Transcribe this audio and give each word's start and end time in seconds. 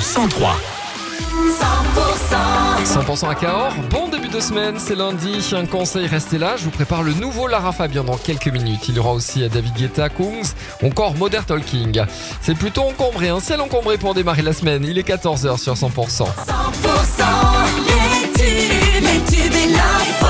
sur 0.00 0.22
103. 0.30 0.56
100% 2.84 3.28
à 3.28 3.34
Cahors, 3.34 3.74
bon 3.90 4.08
début 4.08 4.28
de 4.28 4.38
semaine, 4.38 4.76
c'est 4.78 4.94
lundi, 4.94 5.40
un 5.52 5.66
conseil, 5.66 6.06
restez 6.06 6.38
là, 6.38 6.56
je 6.56 6.64
vous 6.64 6.70
prépare 6.70 7.02
le 7.02 7.12
nouveau 7.14 7.48
Lara 7.48 7.72
Fabian 7.72 8.04
dans 8.04 8.16
quelques 8.16 8.48
minutes. 8.48 8.88
Il 8.88 8.96
y 8.96 8.98
aura 8.98 9.12
aussi 9.12 9.48
David 9.48 9.74
Guetta, 9.74 10.08
Kungs, 10.08 10.52
encore 10.84 11.16
Modern 11.16 11.44
Talking. 11.44 12.02
C'est 12.40 12.54
plutôt 12.54 12.82
encombré, 12.82 13.28
un 13.28 13.40
ciel 13.40 13.60
encombré 13.60 13.98
pour 13.98 14.14
démarrer 14.14 14.42
la 14.42 14.52
semaine, 14.52 14.84
il 14.84 14.98
est 14.98 15.08
14h 15.08 15.58
sur 15.58 15.74
100%. 15.74 15.88
100% 15.88 16.26
les 17.86 18.32
tubes, 18.32 19.02
les 19.02 19.20
tubes 19.36 19.54
et 19.54 19.68
l'info. 19.72 20.26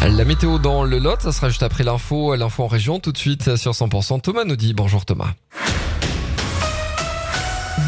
100% 0.00 0.16
La 0.16 0.24
météo 0.24 0.58
dans 0.58 0.84
le 0.84 0.98
Lot, 0.98 1.20
ça 1.20 1.32
sera 1.32 1.48
juste 1.48 1.62
après 1.62 1.84
l'info, 1.84 2.34
l'info 2.34 2.64
en 2.64 2.68
région, 2.68 2.98
tout 2.98 3.12
de 3.12 3.18
suite 3.18 3.56
sur 3.56 3.72
100%. 3.72 4.20
Thomas 4.20 4.44
nous 4.44 4.56
dit 4.56 4.74
bonjour 4.74 5.04
Thomas. 5.04 5.34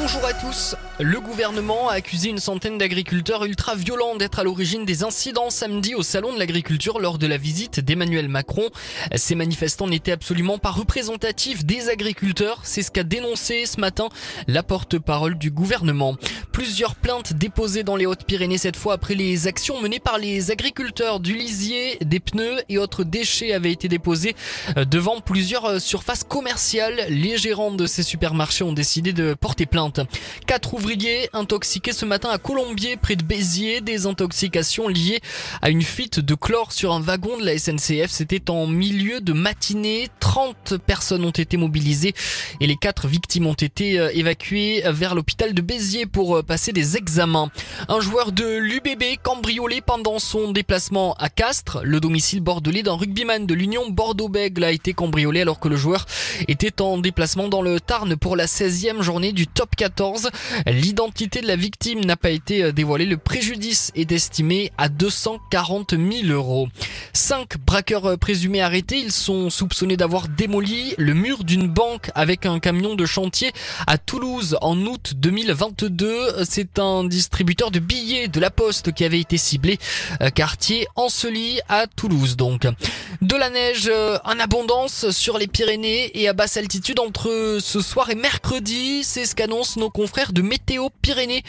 Bonjour 0.00 0.24
à 0.26 0.32
tous. 0.32 0.74
Le 0.98 1.20
gouvernement 1.20 1.88
a 1.88 1.94
accusé 1.94 2.28
une 2.28 2.38
centaine 2.38 2.78
d'agriculteurs 2.78 3.44
ultra-violents 3.44 4.16
d'être 4.16 4.40
à 4.40 4.42
l'origine 4.42 4.84
des 4.84 5.04
incidents 5.04 5.50
samedi 5.50 5.94
au 5.94 6.02
Salon 6.02 6.32
de 6.32 6.38
l'Agriculture 6.40 6.98
lors 6.98 7.16
de 7.16 7.28
la 7.28 7.36
visite 7.36 7.78
d'Emmanuel 7.78 8.28
Macron. 8.28 8.70
Ces 9.14 9.36
manifestants 9.36 9.86
n'étaient 9.86 10.10
absolument 10.10 10.58
pas 10.58 10.72
représentatifs 10.72 11.64
des 11.64 11.90
agriculteurs. 11.90 12.60
C'est 12.64 12.82
ce 12.82 12.90
qu'a 12.90 13.04
dénoncé 13.04 13.66
ce 13.66 13.80
matin 13.80 14.08
la 14.48 14.64
porte-parole 14.64 15.38
du 15.38 15.52
gouvernement. 15.52 16.16
Plusieurs 16.54 16.94
plaintes 16.94 17.32
déposées 17.32 17.82
dans 17.82 17.96
les 17.96 18.06
Hautes-Pyrénées 18.06 18.58
cette 18.58 18.76
fois 18.76 18.94
après 18.94 19.16
les 19.16 19.48
actions 19.48 19.80
menées 19.80 19.98
par 19.98 20.18
les 20.18 20.52
agriculteurs 20.52 21.18
du 21.18 21.34
lisier, 21.34 21.98
des 22.00 22.20
pneus 22.20 22.60
et 22.68 22.78
autres 22.78 23.02
déchets 23.02 23.52
avaient 23.52 23.72
été 23.72 23.88
déposées 23.88 24.36
euh, 24.76 24.84
devant 24.84 25.20
plusieurs 25.20 25.80
surfaces 25.80 26.22
commerciales. 26.22 27.06
Les 27.08 27.38
gérants 27.38 27.72
de 27.72 27.86
ces 27.86 28.04
supermarchés 28.04 28.62
ont 28.62 28.72
décidé 28.72 29.12
de 29.12 29.34
porter 29.34 29.66
plainte. 29.66 29.98
Quatre 30.46 30.74
ouvriers 30.74 31.28
intoxiqués 31.32 31.92
ce 31.92 32.04
matin 32.04 32.30
à 32.30 32.38
Colombier, 32.38 32.96
près 32.96 33.16
de 33.16 33.24
Béziers, 33.24 33.80
des 33.80 34.06
intoxications 34.06 34.86
liées 34.86 35.22
à 35.60 35.70
une 35.70 35.82
fuite 35.82 36.20
de 36.20 36.36
chlore 36.36 36.70
sur 36.70 36.92
un 36.92 37.00
wagon 37.00 37.36
de 37.36 37.44
la 37.44 37.58
SNCF. 37.58 38.12
C'était 38.12 38.48
en 38.48 38.68
milieu 38.68 39.20
de 39.20 39.32
matinée. 39.32 40.08
30 40.20 40.76
personnes 40.76 41.24
ont 41.24 41.30
été 41.30 41.56
mobilisées 41.56 42.14
et 42.60 42.68
les 42.68 42.76
quatre 42.76 43.08
victimes 43.08 43.48
ont 43.48 43.54
été 43.54 43.98
euh, 43.98 44.12
évacuées 44.14 44.84
vers 44.86 45.16
l'hôpital 45.16 45.52
de 45.52 45.60
Béziers 45.60 46.06
pour 46.06 46.36
euh, 46.36 46.43
passer 46.44 46.72
des 46.72 46.96
examens. 46.96 47.50
Un 47.88 48.00
joueur 48.00 48.32
de 48.32 48.58
l'UBB 48.58 49.18
cambriolé 49.22 49.80
pendant 49.80 50.18
son 50.18 50.52
déplacement 50.52 51.14
à 51.14 51.28
Castres. 51.28 51.80
Le 51.82 52.00
domicile 52.00 52.40
bordelais 52.40 52.82
d'un 52.82 52.94
rugbyman 52.94 53.46
de 53.46 53.54
l'Union 53.54 53.90
Bordeaux-Bègle 53.90 54.64
a 54.64 54.70
été 54.70 54.92
cambriolé 54.92 55.40
alors 55.40 55.58
que 55.58 55.68
le 55.68 55.76
joueur 55.76 56.06
était 56.48 56.80
en 56.80 56.98
déplacement 56.98 57.48
dans 57.48 57.62
le 57.62 57.80
Tarn 57.80 58.16
pour 58.16 58.36
la 58.36 58.46
16e 58.46 59.02
journée 59.02 59.32
du 59.32 59.46
top 59.46 59.74
14. 59.76 60.30
L'identité 60.66 61.40
de 61.40 61.46
la 61.46 61.56
victime 61.56 62.04
n'a 62.04 62.16
pas 62.16 62.30
été 62.30 62.62
euh, 62.62 62.72
dévoilée. 62.72 63.06
Le 63.06 63.16
préjudice 63.16 63.90
est 63.94 64.12
estimé 64.12 64.72
à 64.78 64.88
240 64.88 65.94
000 65.96 66.28
euros. 66.28 66.68
Cinq 67.12 67.58
braqueurs 67.58 68.06
euh, 68.06 68.16
présumés 68.16 68.62
arrêtés. 68.62 68.98
Ils 68.98 69.12
sont 69.12 69.50
soupçonnés 69.50 69.96
d'avoir 69.96 70.28
démoli 70.28 70.94
le 70.98 71.14
mur 71.14 71.44
d'une 71.44 71.68
banque 71.68 72.10
avec 72.14 72.46
un 72.46 72.58
camion 72.58 72.94
de 72.94 73.06
chantier 73.06 73.52
à 73.86 73.98
Toulouse 73.98 74.56
en 74.60 74.78
août 74.86 75.14
2022. 75.16 76.33
C'est 76.44 76.78
un 76.78 77.04
distributeur 77.04 77.70
de 77.70 77.78
billets 77.78 78.28
de 78.28 78.40
la 78.40 78.50
Poste 78.50 78.92
qui 78.92 79.04
avait 79.04 79.20
été 79.20 79.38
ciblé. 79.38 79.78
Euh, 80.20 80.30
Quartier 80.30 80.86
Ancely 80.96 81.60
à 81.68 81.86
Toulouse 81.86 82.36
donc. 82.36 82.66
De 83.22 83.36
la 83.36 83.50
neige 83.50 83.88
euh, 83.88 84.18
en 84.24 84.38
abondance 84.40 85.10
sur 85.10 85.38
les 85.38 85.46
Pyrénées 85.46 86.10
et 86.20 86.28
à 86.28 86.32
basse 86.32 86.56
altitude 86.56 86.98
entre 86.98 87.58
ce 87.60 87.80
soir 87.80 88.10
et 88.10 88.14
mercredi. 88.14 89.04
C'est 89.04 89.26
ce 89.26 89.34
qu'annoncent 89.34 89.78
nos 89.78 89.90
confrères 89.90 90.32
de 90.32 90.42
Météo 90.42 90.88
Pyrénées. 91.02 91.42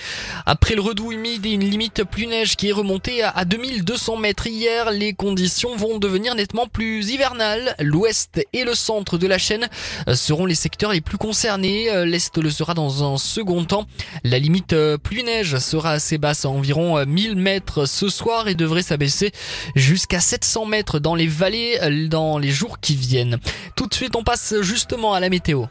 Après 0.45 0.75
le 0.75 0.81
redout 0.81 1.11
humide 1.11 1.45
et 1.45 1.51
une 1.51 1.67
limite 1.69 2.03
plus 2.03 2.27
neige 2.27 2.55
qui 2.55 2.69
est 2.69 2.73
remontée 2.73 3.23
à 3.23 3.29
à 3.35 3.45
2200 3.45 4.17
mètres 4.17 4.47
hier, 4.47 4.91
les 4.91 5.13
conditions 5.13 5.75
vont 5.75 5.97
devenir 5.97 6.35
nettement 6.35 6.67
plus 6.67 7.09
hivernales. 7.09 7.75
L'ouest 7.79 8.45
et 8.53 8.63
le 8.63 8.75
centre 8.75 9.17
de 9.17 9.27
la 9.27 9.37
chaîne 9.37 9.67
euh, 10.07 10.15
seront 10.15 10.45
les 10.45 10.55
secteurs 10.55 10.91
les 10.91 11.01
plus 11.01 11.17
concernés. 11.17 12.05
L'est 12.05 12.37
le 12.37 12.49
sera 12.49 12.73
dans 12.73 13.03
un 13.03 13.17
second 13.17 13.65
temps. 13.65 13.87
La 14.23 14.39
limite 14.39 14.74
euh, 14.75 14.97
pluie-neige 14.97 15.57
sera 15.57 15.91
assez 15.91 16.17
basse 16.17 16.45
à 16.45 16.49
environ 16.49 16.97
euh, 16.97 17.05
1000 17.05 17.35
mètres 17.35 17.85
ce 17.85 18.09
soir 18.09 18.47
et 18.47 18.55
devrait 18.55 18.81
s'abaisser 18.81 19.31
jusqu'à 19.75 20.19
700 20.19 20.65
mètres 20.65 20.99
dans 20.99 21.15
les 21.15 21.27
vallées 21.27 21.79
euh, 21.81 22.07
dans 22.07 22.37
les 22.37 22.51
jours 22.51 22.79
qui 22.79 22.95
viennent. 22.95 23.39
Tout 23.75 23.87
de 23.87 23.93
suite, 23.93 24.15
on 24.15 24.23
passe 24.23 24.53
justement 24.61 25.13
à 25.13 25.19
la 25.19 25.29
météo. 25.29 25.65